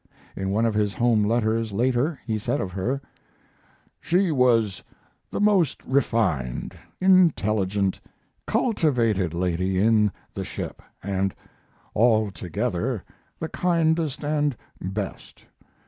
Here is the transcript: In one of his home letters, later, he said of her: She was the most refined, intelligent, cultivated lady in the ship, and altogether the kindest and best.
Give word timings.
In 0.35 0.49
one 0.49 0.65
of 0.65 0.73
his 0.73 0.95
home 0.95 1.23
letters, 1.23 1.71
later, 1.71 2.17
he 2.25 2.39
said 2.39 2.59
of 2.59 2.71
her: 2.71 2.99
She 3.99 4.31
was 4.31 4.81
the 5.29 5.39
most 5.39 5.85
refined, 5.85 6.75
intelligent, 6.99 7.99
cultivated 8.47 9.35
lady 9.35 9.77
in 9.77 10.11
the 10.33 10.43
ship, 10.43 10.81
and 11.03 11.35
altogether 11.95 13.03
the 13.39 13.49
kindest 13.49 14.23
and 14.25 14.57
best. 14.81 15.45